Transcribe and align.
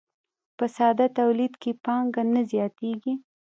په 0.57 0.65
ساده 0.75 1.07
تولید 1.19 1.53
کې 1.61 1.71
پانګه 1.83 2.23
نه 2.33 2.41
زیاتېږي 2.51 3.13